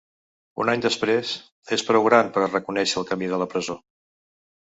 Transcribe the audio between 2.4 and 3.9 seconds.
a reconèixer el camí de la presó.